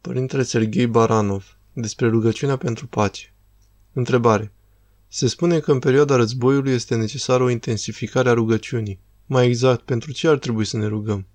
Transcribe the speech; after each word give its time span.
Părintele 0.00 0.42
Serghei 0.42 0.86
Baranov, 0.86 1.56
despre 1.72 2.08
rugăciunea 2.08 2.56
pentru 2.56 2.86
pace. 2.86 3.32
Întrebare. 3.92 4.52
Se 5.08 5.26
spune 5.26 5.58
că 5.58 5.72
în 5.72 5.78
perioada 5.78 6.16
războiului 6.16 6.72
este 6.72 6.94
necesară 6.94 7.42
o 7.42 7.50
intensificare 7.50 8.28
a 8.28 8.32
rugăciunii. 8.32 8.98
Mai 9.26 9.46
exact, 9.46 9.84
pentru 9.84 10.12
ce 10.12 10.28
ar 10.28 10.38
trebui 10.38 10.64
să 10.64 10.76
ne 10.76 10.86
rugăm? 10.86 11.26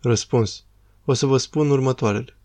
Răspuns. 0.00 0.64
O 1.04 1.12
să 1.12 1.26
vă 1.26 1.36
spun 1.36 1.70
următoarele. 1.70 2.36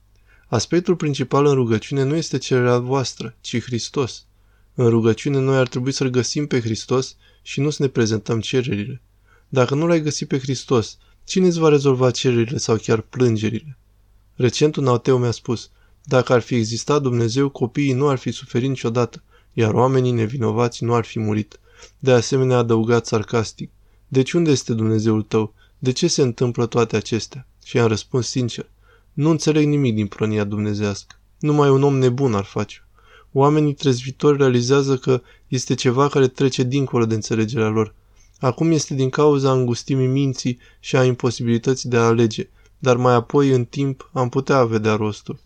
Aspectul 0.47 0.96
principal 0.96 1.45
în 1.45 1.53
rugăciune 1.53 2.03
nu 2.03 2.15
este 2.15 2.37
cererea 2.37 2.77
voastră, 2.77 3.35
ci 3.41 3.61
Hristos. 3.61 4.25
În 4.73 4.89
rugăciune 4.89 5.39
noi 5.39 5.57
ar 5.57 5.67
trebui 5.67 5.91
să-L 5.91 6.09
găsim 6.09 6.47
pe 6.47 6.61
Hristos 6.61 7.15
și 7.41 7.59
nu 7.59 7.69
să 7.69 7.83
ne 7.83 7.89
prezentăm 7.89 8.39
cererile. 8.39 9.01
Dacă 9.49 9.75
nu 9.75 9.87
l-ai 9.87 10.01
găsit 10.01 10.27
pe 10.27 10.39
Hristos, 10.39 10.97
cine 11.23 11.47
îți 11.47 11.59
va 11.59 11.69
rezolva 11.69 12.11
cererile 12.11 12.57
sau 12.57 12.75
chiar 12.75 13.01
plângerile? 13.01 13.77
Recent 14.35 14.75
un 14.75 14.87
ateu 14.87 15.17
mi-a 15.17 15.31
spus, 15.31 15.69
dacă 16.03 16.34
ar 16.34 16.41
fi 16.41 16.55
existat 16.55 17.02
Dumnezeu, 17.02 17.49
copiii 17.49 17.94
nu 17.94 18.08
ar 18.08 18.17
fi 18.17 18.31
suferit 18.31 18.70
niciodată, 18.70 19.23
iar 19.53 19.73
oamenii 19.73 20.12
nevinovați 20.12 20.84
nu 20.84 20.94
ar 20.94 21.05
fi 21.05 21.20
murit. 21.20 21.59
De 21.99 22.12
asemenea, 22.12 22.55
a 22.55 22.59
adăugat 22.59 23.05
sarcastic, 23.05 23.70
deci 24.08 24.31
unde 24.31 24.52
este 24.52 24.73
Dumnezeul 24.73 25.22
tău? 25.22 25.53
De 25.80 25.91
ce 25.91 26.08
se 26.08 26.22
întâmplă 26.22 26.66
toate 26.66 26.95
acestea? 26.95 27.48
Și 27.63 27.80
am 27.80 27.88
răspuns 27.88 28.27
sincer, 28.27 28.70
nu 29.13 29.30
înțeleg 29.30 29.66
nimic 29.66 29.95
din 29.95 30.08
pronia 30.08 30.44
dumnezească. 30.44 31.20
Numai 31.39 31.70
un 31.70 31.84
om 31.84 31.98
nebun 31.98 32.34
ar 32.34 32.44
face. 32.44 32.86
Oamenii 33.31 33.73
trezvitori 33.73 34.38
realizează 34.38 34.98
că 34.98 35.22
este 35.48 35.73
ceva 35.73 36.08
care 36.08 36.27
trece 36.27 36.63
dincolo 36.63 37.05
de 37.05 37.13
înțelegerea 37.13 37.67
lor. 37.67 37.95
Acum 38.39 38.72
este 38.72 38.94
din 38.94 39.09
cauza 39.09 39.52
îngustimii 39.52 40.08
minții 40.08 40.59
și 40.80 40.95
a 40.95 41.03
imposibilității 41.03 41.89
de 41.89 41.98
a 41.98 42.05
alege, 42.05 42.50
dar 42.81 42.98
mai 42.98 43.13
apoi, 43.13 43.49
în 43.49 43.66
timp, 43.66 44.09
am 44.13 44.30
putea 44.30 44.66
vedea 44.66 44.95
rostul. 44.95 45.39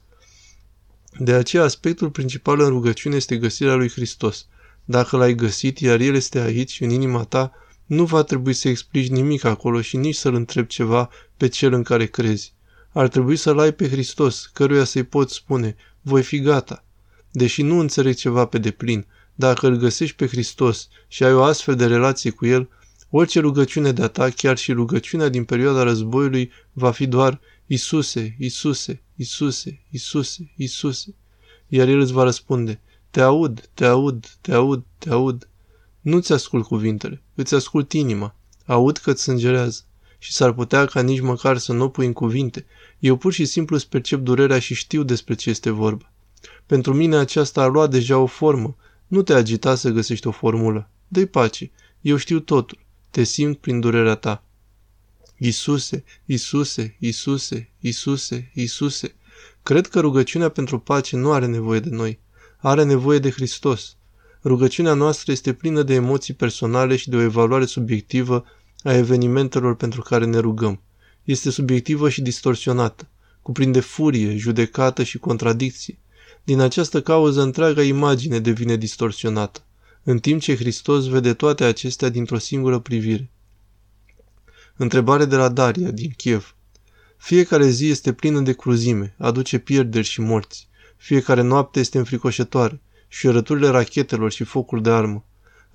De 1.19 1.33
aceea, 1.33 1.63
aspectul 1.63 2.09
principal 2.09 2.59
în 2.59 2.69
rugăciune 2.69 3.15
este 3.15 3.37
găsirea 3.37 3.73
lui 3.73 3.89
Hristos. 3.89 4.47
Dacă 4.85 5.17
l-ai 5.17 5.33
găsit, 5.33 5.79
iar 5.79 5.99
El 5.99 6.15
este 6.15 6.39
aici, 6.39 6.81
în 6.81 6.89
inima 6.89 7.23
ta, 7.23 7.51
nu 7.85 8.05
va 8.05 8.23
trebui 8.23 8.53
să 8.53 8.67
explici 8.67 9.09
nimic 9.09 9.43
acolo 9.43 9.81
și 9.81 9.97
nici 9.97 10.15
să-L 10.15 10.33
întrebi 10.33 10.67
ceva 10.67 11.09
pe 11.37 11.47
Cel 11.47 11.73
în 11.73 11.83
care 11.83 12.05
crezi. 12.05 12.53
Ar 12.91 13.07
trebui 13.07 13.35
să-L 13.35 13.59
ai 13.59 13.73
pe 13.73 13.89
Hristos, 13.89 14.49
căruia 14.53 14.83
să-i 14.83 15.03
poți 15.03 15.33
spune, 15.33 15.75
voi 16.01 16.23
fi 16.23 16.39
gata. 16.39 16.83
Deși 17.31 17.61
nu 17.61 17.79
înțeleg 17.79 18.15
ceva 18.15 18.45
pe 18.45 18.57
deplin, 18.57 19.05
dacă 19.35 19.67
îl 19.67 19.75
găsești 19.75 20.15
pe 20.15 20.27
Hristos 20.27 20.87
și 21.07 21.23
ai 21.23 21.33
o 21.33 21.43
astfel 21.43 21.75
de 21.75 21.85
relație 21.85 22.29
cu 22.29 22.45
El, 22.45 22.69
Orice 23.17 23.39
rugăciune 23.39 23.91
de-a 23.91 24.07
ta, 24.07 24.29
chiar 24.29 24.57
și 24.57 24.71
rugăciunea 24.71 25.29
din 25.29 25.43
perioada 25.43 25.83
războiului, 25.83 26.51
va 26.73 26.91
fi 26.91 27.07
doar 27.07 27.39
Isuse, 27.65 28.35
Isuse, 28.39 29.01
Isuse, 29.15 29.81
Isuse, 29.89 30.51
Isuse. 30.55 31.15
Iar 31.67 31.87
el 31.87 31.99
îți 31.99 32.11
va 32.11 32.23
răspunde, 32.23 32.79
te 33.09 33.21
aud, 33.21 33.69
te 33.73 33.85
aud, 33.85 34.37
te 34.41 34.53
aud, 34.53 34.83
te 34.97 35.09
aud. 35.09 35.49
Nu-ți 36.01 36.33
ascult 36.33 36.65
cuvintele, 36.65 37.21
îți 37.35 37.55
ascult 37.55 37.93
inima. 37.93 38.35
Aud 38.65 38.97
că-ți 38.97 39.21
sângerează. 39.21 39.81
Și 40.17 40.31
s-ar 40.31 40.53
putea 40.53 40.85
ca 40.85 41.01
nici 41.01 41.21
măcar 41.21 41.57
să 41.57 41.73
nu 41.73 41.83
o 41.83 41.89
pui 41.89 42.05
în 42.05 42.13
cuvinte. 42.13 42.65
Eu 42.99 43.15
pur 43.15 43.33
și 43.33 43.45
simplu 43.45 43.75
îți 43.75 43.89
percep 43.89 44.19
durerea 44.19 44.59
și 44.59 44.73
știu 44.73 45.03
despre 45.03 45.35
ce 45.35 45.49
este 45.49 45.69
vorba. 45.69 46.11
Pentru 46.65 46.93
mine 46.93 47.15
aceasta 47.15 47.61
a 47.61 47.67
luat 47.67 47.89
deja 47.89 48.17
o 48.17 48.25
formă. 48.25 48.75
Nu 49.07 49.21
te 49.21 49.33
agita 49.33 49.75
să 49.75 49.89
găsești 49.89 50.27
o 50.27 50.31
formulă. 50.31 50.89
Dă-i 51.07 51.25
pace. 51.25 51.71
Eu 52.01 52.15
știu 52.15 52.39
totul. 52.39 52.83
Te 53.15 53.23
simt 53.23 53.57
prin 53.57 53.79
durerea 53.79 54.15
ta. 54.15 54.43
Isuse, 55.37 56.03
Isuse, 56.25 56.95
Isuse, 56.99 57.69
Isuse, 57.79 58.51
Isuse. 58.53 59.15
Cred 59.63 59.87
că 59.87 59.99
rugăciunea 59.99 60.49
pentru 60.49 60.79
pace 60.79 61.15
nu 61.15 61.31
are 61.31 61.45
nevoie 61.45 61.79
de 61.79 61.89
noi. 61.89 62.19
Are 62.57 62.83
nevoie 62.83 63.19
de 63.19 63.29
Hristos. 63.31 63.95
Rugăciunea 64.43 64.93
noastră 64.93 65.31
este 65.31 65.53
plină 65.53 65.83
de 65.83 65.93
emoții 65.93 66.33
personale 66.33 66.95
și 66.95 67.09
de 67.09 67.15
o 67.15 67.21
evaluare 67.21 67.65
subiectivă 67.65 68.45
a 68.83 68.93
evenimentelor 68.93 69.75
pentru 69.75 70.01
care 70.01 70.25
ne 70.25 70.37
rugăm. 70.37 70.81
Este 71.23 71.49
subiectivă 71.49 72.09
și 72.09 72.21
distorsionată. 72.21 73.07
Cuprinde 73.41 73.79
furie, 73.79 74.37
judecată 74.37 75.03
și 75.03 75.17
contradicție. 75.17 75.97
Din 76.43 76.59
această 76.59 77.01
cauză, 77.01 77.41
întreaga 77.41 77.81
imagine 77.81 78.39
devine 78.39 78.75
distorsionată 78.75 79.65
în 80.07 80.19
timp 80.19 80.41
ce 80.41 80.55
Hristos 80.55 81.07
vede 81.07 81.33
toate 81.33 81.63
acestea 81.63 82.09
dintr-o 82.09 82.37
singură 82.37 82.79
privire. 82.79 83.31
Întrebare 84.75 85.25
de 85.25 85.35
la 85.35 85.49
Daria, 85.49 85.91
din 85.91 86.09
Kiev. 86.17 86.55
Fiecare 87.17 87.69
zi 87.69 87.87
este 87.87 88.13
plină 88.13 88.39
de 88.39 88.53
cruzime, 88.53 89.15
aduce 89.17 89.57
pierderi 89.57 90.05
și 90.05 90.21
morți. 90.21 90.67
Fiecare 90.97 91.41
noapte 91.41 91.79
este 91.79 91.97
înfricoșătoare, 91.97 92.81
și 93.07 93.27
răturile 93.27 93.67
rachetelor 93.67 94.31
și 94.31 94.43
focul 94.43 94.81
de 94.81 94.89
armă. 94.89 95.25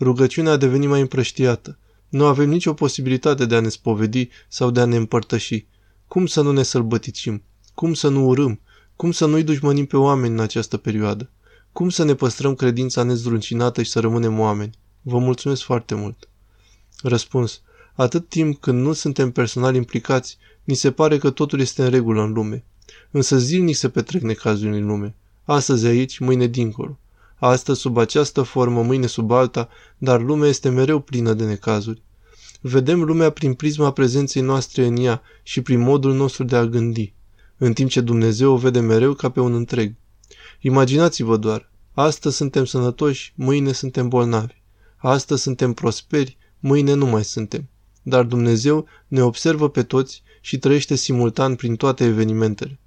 Rugăciunea 0.00 0.52
a 0.52 0.56
devenit 0.56 0.88
mai 0.88 1.00
împrăștiată. 1.00 1.78
Nu 2.08 2.26
avem 2.26 2.48
nicio 2.48 2.74
posibilitate 2.74 3.46
de 3.46 3.54
a 3.54 3.60
ne 3.60 3.68
spovedi 3.68 4.28
sau 4.48 4.70
de 4.70 4.80
a 4.80 4.84
ne 4.84 4.96
împărtăși. 4.96 5.66
Cum 6.08 6.26
să 6.26 6.42
nu 6.42 6.52
ne 6.52 6.62
sălbăticim? 6.62 7.42
Cum 7.74 7.94
să 7.94 8.08
nu 8.08 8.26
urâm? 8.26 8.60
Cum 8.96 9.12
să 9.12 9.26
nu-i 9.26 9.42
dușmănim 9.42 9.86
pe 9.86 9.96
oameni 9.96 10.32
în 10.32 10.40
această 10.40 10.76
perioadă? 10.76 11.30
Cum 11.72 11.88
să 11.88 12.04
ne 12.04 12.14
păstrăm 12.14 12.54
credința 12.54 13.02
nezdruncinată 13.02 13.82
și 13.82 13.90
să 13.90 14.00
rămânem 14.00 14.38
oameni? 14.38 14.78
Vă 15.02 15.18
mulțumesc 15.18 15.62
foarte 15.62 15.94
mult. 15.94 16.28
Răspuns. 17.02 17.60
Atât 17.94 18.28
timp 18.28 18.60
când 18.60 18.80
nu 18.80 18.92
suntem 18.92 19.30
personal 19.30 19.74
implicați, 19.74 20.38
ni 20.64 20.74
se 20.74 20.90
pare 20.90 21.18
că 21.18 21.30
totul 21.30 21.60
este 21.60 21.82
în 21.82 21.90
regulă 21.90 22.22
în 22.22 22.32
lume. 22.32 22.64
Însă 23.10 23.38
zilnic 23.38 23.76
se 23.76 23.88
petrec 23.88 24.22
necazuri 24.22 24.78
în 24.78 24.86
lume. 24.86 25.14
Astăzi 25.44 25.86
aici, 25.86 26.18
mâine 26.18 26.46
dincolo. 26.46 26.98
Astăzi 27.36 27.80
sub 27.80 27.96
această 27.96 28.42
formă, 28.42 28.82
mâine 28.82 29.06
sub 29.06 29.30
alta, 29.30 29.68
dar 29.98 30.20
lumea 30.20 30.48
este 30.48 30.68
mereu 30.68 31.00
plină 31.00 31.32
de 31.32 31.44
necazuri. 31.44 32.02
Vedem 32.60 33.02
lumea 33.02 33.30
prin 33.30 33.54
prisma 33.54 33.92
prezenței 33.92 34.42
noastre 34.42 34.86
în 34.86 34.96
ea 34.96 35.22
și 35.42 35.60
prin 35.60 35.80
modul 35.80 36.14
nostru 36.14 36.44
de 36.44 36.56
a 36.56 36.64
gândi, 36.64 37.12
în 37.56 37.72
timp 37.72 37.90
ce 37.90 38.00
Dumnezeu 38.00 38.52
o 38.52 38.56
vede 38.56 38.80
mereu 38.80 39.14
ca 39.14 39.28
pe 39.28 39.40
un 39.40 39.54
întreg. 39.54 39.94
Imaginați-vă 40.62 41.36
doar, 41.36 41.70
astăzi 41.92 42.36
suntem 42.36 42.64
sănătoși, 42.64 43.32
mâine 43.36 43.72
suntem 43.72 44.08
bolnavi. 44.08 44.54
Astăzi 44.96 45.42
suntem 45.42 45.72
prosperi, 45.72 46.36
mâine 46.58 46.94
nu 46.94 47.06
mai 47.06 47.24
suntem. 47.24 47.68
Dar 48.02 48.24
Dumnezeu 48.24 48.86
ne 49.08 49.22
observă 49.22 49.68
pe 49.68 49.82
toți 49.82 50.22
și 50.40 50.58
trăiește 50.58 50.94
simultan 50.94 51.54
prin 51.54 51.76
toate 51.76 52.04
evenimentele. 52.04 52.78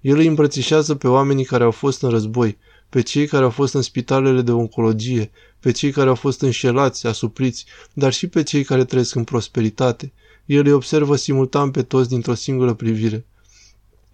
El 0.00 0.16
îi 0.16 0.26
îmbrățișează 0.26 0.94
pe 0.94 1.08
oamenii 1.08 1.44
care 1.44 1.64
au 1.64 1.70
fost 1.70 2.02
în 2.02 2.10
război, 2.10 2.58
pe 2.88 3.00
cei 3.00 3.26
care 3.26 3.44
au 3.44 3.50
fost 3.50 3.74
în 3.74 3.82
spitalele 3.82 4.42
de 4.42 4.52
oncologie, 4.52 5.30
pe 5.60 5.70
cei 5.70 5.90
care 5.90 6.08
au 6.08 6.14
fost 6.14 6.40
înșelați, 6.40 7.06
asupriți, 7.06 7.66
dar 7.92 8.12
și 8.12 8.26
pe 8.26 8.42
cei 8.42 8.64
care 8.64 8.84
trăiesc 8.84 9.14
în 9.14 9.24
prosperitate. 9.24 10.12
El 10.44 10.66
îi 10.66 10.72
observă 10.72 11.16
simultan 11.16 11.70
pe 11.70 11.82
toți 11.82 12.08
dintr-o 12.08 12.34
singură 12.34 12.74
privire. 12.74 13.26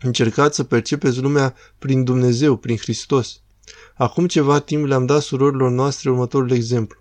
Încercați 0.03 0.57
să 0.57 0.65
percepeți 0.65 1.21
lumea 1.21 1.55
prin 1.79 2.05
Dumnezeu, 2.05 2.57
prin 2.57 2.77
Hristos. 2.77 3.41
Acum 3.95 4.27
ceva 4.27 4.59
timp 4.59 4.87
le-am 4.87 5.07
dat 5.07 5.23
surorilor 5.23 5.71
noastre 5.71 6.11
următorul 6.11 6.51
exemplu. 6.51 6.99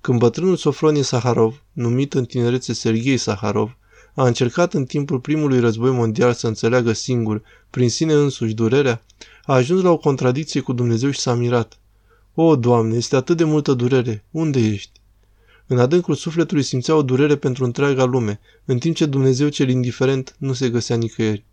Când 0.00 0.18
bătrânul 0.18 0.56
Sofronie 0.56 1.02
Saharov, 1.02 1.62
numit 1.72 2.14
în 2.14 2.24
tinerețe 2.24 2.72
Serghei 2.72 3.16
Saharov, 3.16 3.76
a 4.14 4.26
încercat 4.26 4.74
în 4.74 4.84
timpul 4.84 5.20
primului 5.20 5.60
război 5.60 5.90
mondial 5.90 6.32
să 6.32 6.46
înțeleagă 6.46 6.92
singur, 6.92 7.42
prin 7.70 7.90
sine 7.90 8.12
însuși, 8.12 8.54
durerea, 8.54 9.02
a 9.44 9.54
ajuns 9.54 9.82
la 9.82 9.90
o 9.90 9.96
contradicție 9.96 10.60
cu 10.60 10.72
Dumnezeu 10.72 11.10
și 11.10 11.20
s-a 11.20 11.34
mirat. 11.34 11.78
O, 12.34 12.56
Doamne, 12.56 12.96
este 12.96 13.16
atât 13.16 13.36
de 13.36 13.44
multă 13.44 13.72
durere, 13.72 14.24
unde 14.30 14.60
ești? 14.60 15.00
În 15.66 15.78
adâncul 15.78 16.14
sufletului 16.14 16.62
simțea 16.62 16.94
o 16.94 17.02
durere 17.02 17.36
pentru 17.36 17.64
întreaga 17.64 18.04
lume, 18.04 18.40
în 18.64 18.78
timp 18.78 18.96
ce 18.96 19.06
Dumnezeu 19.06 19.48
cel 19.48 19.68
indiferent 19.68 20.34
nu 20.38 20.52
se 20.52 20.70
găsea 20.70 20.96
nicăieri. 20.96 21.44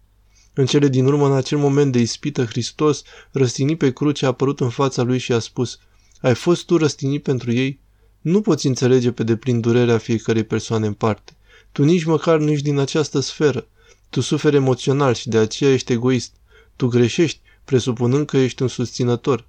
În 0.54 0.66
cele 0.66 0.88
din 0.88 1.06
urmă, 1.06 1.26
în 1.26 1.34
acel 1.34 1.58
moment 1.58 1.92
de 1.92 2.00
ispită, 2.00 2.46
Hristos, 2.46 3.04
răstignit 3.32 3.78
pe 3.78 3.94
cruce, 3.94 4.26
a 4.26 4.28
apărut 4.28 4.60
în 4.60 4.70
fața 4.70 5.02
lui 5.02 5.18
și 5.18 5.32
a 5.32 5.40
spus, 5.40 5.80
Ai 6.22 6.36
fost 6.36 6.66
tu 6.66 6.78
răstignit 6.78 7.24
pentru 7.24 7.52
ei? 7.52 7.80
Nu 8.22 8.42
poți 8.42 8.68
înțelege 8.68 9.12
pe 9.12 9.24
deplin 9.24 9.60
durerea 9.60 9.98
fiecarei 9.98 10.44
persoane 10.44 10.88
în 10.88 10.94
parte. 10.94 11.34
Tu 11.72 11.84
nici 11.84 12.04
măcar 12.04 12.40
nu 12.40 12.52
ești 12.52 12.64
din 12.64 12.78
această 12.78 13.20
sferă. 13.20 13.68
Tu 14.10 14.22
suferi 14.22 14.56
emoțional 14.56 15.14
și 15.14 15.30
de 15.30 15.38
aceea 15.38 15.74
ești 15.74 15.92
egoist. 15.92 16.34
Tu 16.76 16.88
greșești, 16.88 17.40
presupunând 17.66 18.26
că 18.26 18.38
ești 18.38 18.62
un 18.62 18.68
susținător. 18.68 19.48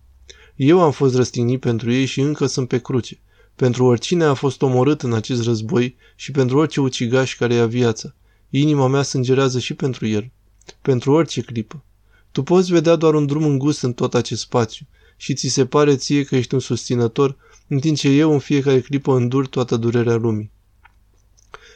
Eu 0.56 0.80
am 0.80 0.90
fost 0.90 1.14
răstignit 1.14 1.60
pentru 1.60 1.92
ei 1.92 2.04
și 2.04 2.20
încă 2.20 2.46
sunt 2.46 2.68
pe 2.68 2.80
cruce. 2.80 3.18
Pentru 3.56 3.84
oricine 3.84 4.24
a 4.24 4.34
fost 4.34 4.62
omorât 4.62 5.02
în 5.02 5.12
acest 5.12 5.42
război 5.42 5.96
și 6.16 6.30
pentru 6.30 6.58
orice 6.58 6.80
ucigaș 6.80 7.36
care 7.36 7.54
ia 7.54 7.66
viața. 7.66 8.14
Inima 8.50 8.86
mea 8.86 9.02
sângerează 9.02 9.58
și 9.58 9.74
pentru 9.74 10.06
el 10.06 10.30
pentru 10.82 11.12
orice 11.12 11.40
clipă. 11.40 11.84
Tu 12.32 12.42
poți 12.42 12.72
vedea 12.72 12.96
doar 12.96 13.14
un 13.14 13.26
drum 13.26 13.44
îngust 13.44 13.82
în 13.82 13.92
tot 13.92 14.14
acest 14.14 14.40
spațiu 14.40 14.86
și 15.16 15.34
ți 15.34 15.48
se 15.48 15.66
pare 15.66 15.96
ție 15.96 16.24
că 16.24 16.36
ești 16.36 16.54
un 16.54 16.60
susținător, 16.60 17.36
în 17.68 17.78
timp 17.78 17.96
ce 17.96 18.08
eu 18.08 18.32
în 18.32 18.38
fiecare 18.38 18.80
clipă 18.80 19.16
îndur 19.16 19.46
toată 19.46 19.76
durerea 19.76 20.14
lumii. 20.14 20.50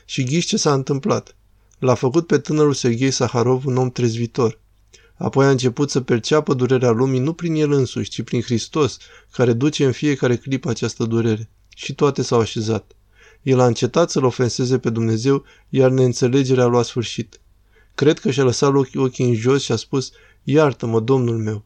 Și 0.04 0.24
ghiși 0.24 0.46
ce 0.46 0.56
s-a 0.56 0.72
întâmplat. 0.72 1.36
L-a 1.78 1.94
făcut 1.94 2.26
pe 2.26 2.38
tânărul 2.38 2.74
Serghei 2.74 3.10
Saharov 3.10 3.66
un 3.66 3.76
om 3.76 3.90
trezvitor. 3.90 4.60
Apoi 5.16 5.46
a 5.46 5.50
început 5.50 5.90
să 5.90 6.00
perceapă 6.00 6.54
durerea 6.54 6.90
lumii 6.90 7.20
nu 7.20 7.32
prin 7.32 7.54
el 7.54 7.72
însuși, 7.72 8.10
ci 8.10 8.22
prin 8.22 8.40
Hristos, 8.40 8.98
care 9.32 9.52
duce 9.52 9.84
în 9.84 9.92
fiecare 9.92 10.36
clipă 10.36 10.68
această 10.68 11.04
durere. 11.04 11.50
Și 11.76 11.94
toate 11.94 12.22
s-au 12.22 12.40
așezat. 12.40 12.92
El 13.42 13.60
a 13.60 13.66
încetat 13.66 14.10
să-L 14.10 14.24
ofenseze 14.24 14.78
pe 14.78 14.90
Dumnezeu, 14.90 15.44
iar 15.68 15.90
neînțelegerea 15.90 16.64
a 16.64 16.66
luat 16.66 16.84
sfârșit. 16.84 17.40
Cred 17.94 18.18
că 18.18 18.30
și-a 18.30 18.44
lăsat 18.44 18.74
ochii 18.94 19.28
în 19.28 19.34
jos 19.34 19.62
și 19.62 19.72
a 19.72 19.76
spus, 19.76 20.10
Iartă-mă, 20.42 21.00
Domnul 21.00 21.38
meu! 21.38 21.64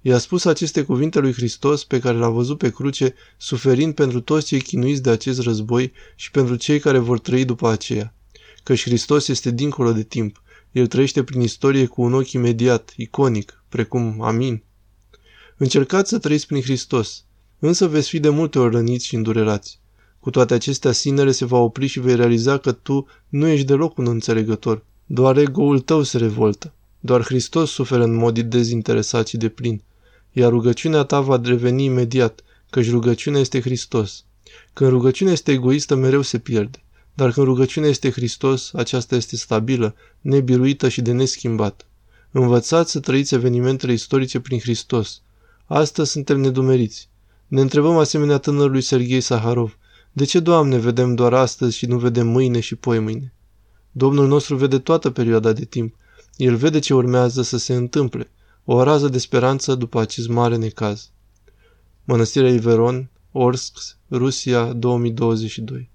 I-a 0.00 0.18
spus 0.18 0.44
aceste 0.44 0.82
cuvinte 0.82 1.18
lui 1.18 1.32
Hristos 1.32 1.84
pe 1.84 1.98
care 1.98 2.16
l-a 2.16 2.28
văzut 2.28 2.58
pe 2.58 2.70
cruce, 2.70 3.14
suferind 3.36 3.94
pentru 3.94 4.20
toți 4.20 4.46
cei 4.46 4.60
chinuiți 4.60 5.02
de 5.02 5.10
acest 5.10 5.40
război 5.40 5.92
și 6.14 6.30
pentru 6.30 6.56
cei 6.56 6.78
care 6.78 6.98
vor 6.98 7.18
trăi 7.18 7.44
după 7.44 7.68
aceea. 7.68 8.14
Căci 8.62 8.82
Hristos 8.82 9.28
este 9.28 9.50
dincolo 9.50 9.92
de 9.92 10.02
timp. 10.02 10.42
El 10.72 10.86
trăiește 10.86 11.22
prin 11.22 11.40
istorie 11.40 11.86
cu 11.86 12.02
un 12.02 12.14
ochi 12.14 12.32
imediat, 12.32 12.92
iconic, 12.96 13.64
precum 13.68 14.22
Amin. 14.22 14.62
Încercați 15.56 16.08
să 16.08 16.18
trăiți 16.18 16.46
prin 16.46 16.62
Hristos, 16.62 17.24
însă 17.58 17.86
veți 17.86 18.08
fi 18.08 18.20
de 18.20 18.28
multe 18.28 18.58
ori 18.58 18.74
răniți 18.74 19.06
și 19.06 19.14
îndurerați. 19.14 19.80
Cu 20.20 20.30
toate 20.30 20.54
acestea, 20.54 20.92
sinele 20.92 21.30
se 21.30 21.44
va 21.44 21.58
opri 21.58 21.86
și 21.86 22.00
vei 22.00 22.16
realiza 22.16 22.58
că 22.58 22.72
tu 22.72 23.06
nu 23.28 23.46
ești 23.46 23.66
deloc 23.66 23.98
un 23.98 24.06
înțelegător. 24.06 24.84
Doar 25.08 25.36
ego-ul 25.36 25.80
tău 25.80 26.02
se 26.02 26.18
revoltă. 26.18 26.72
Doar 27.00 27.24
Hristos 27.24 27.70
suferă 27.70 28.04
în 28.04 28.14
mod 28.14 28.38
dezinteresat 28.38 29.26
și 29.26 29.36
de 29.36 29.48
plin. 29.48 29.82
Iar 30.32 30.50
rugăciunea 30.50 31.02
ta 31.02 31.20
va 31.20 31.40
reveni 31.44 31.84
imediat, 31.84 32.40
căci 32.70 32.90
rugăciunea 32.90 33.40
este 33.40 33.60
Hristos. 33.60 34.24
Când 34.72 34.90
rugăciunea 34.90 35.32
este 35.32 35.52
egoistă, 35.52 35.94
mereu 35.94 36.22
se 36.22 36.38
pierde. 36.38 36.82
Dar 37.14 37.32
când 37.32 37.46
rugăciunea 37.46 37.88
este 37.88 38.10
Hristos, 38.10 38.70
aceasta 38.74 39.16
este 39.16 39.36
stabilă, 39.36 39.94
nebiruită 40.20 40.88
și 40.88 41.02
de 41.02 41.12
neschimbat. 41.12 41.86
Învățați 42.30 42.90
să 42.90 43.00
trăiți 43.00 43.34
evenimentele 43.34 43.92
istorice 43.92 44.40
prin 44.40 44.58
Hristos. 44.58 45.22
Astăzi 45.66 46.10
suntem 46.10 46.40
nedumeriți. 46.40 47.08
Ne 47.46 47.60
întrebăm 47.60 47.96
asemenea 47.96 48.38
tânărului 48.38 48.80
Serghei 48.80 49.20
Saharov, 49.20 49.78
de 50.12 50.24
ce, 50.24 50.40
Doamne, 50.40 50.78
vedem 50.78 51.14
doar 51.14 51.34
astăzi 51.34 51.76
și 51.76 51.86
nu 51.86 51.98
vedem 51.98 52.26
mâine 52.26 52.60
și 52.60 52.74
poi 52.74 52.98
mâine? 52.98 53.34
Domnul 53.98 54.26
nostru 54.26 54.56
vede 54.56 54.78
toată 54.78 55.10
perioada 55.10 55.52
de 55.52 55.64
timp. 55.64 55.94
El 56.36 56.56
vede 56.56 56.78
ce 56.78 56.94
urmează 56.94 57.42
să 57.42 57.58
se 57.58 57.74
întâmple. 57.74 58.30
O 58.64 58.82
rază 58.82 59.08
de 59.08 59.18
speranță 59.18 59.74
după 59.74 60.00
acest 60.00 60.28
mare 60.28 60.56
necaz. 60.56 61.10
Mănăstirea 62.04 62.50
Iveron, 62.50 63.08
Orsk, 63.32 63.78
Rusia, 64.10 64.72
2022 64.72 65.90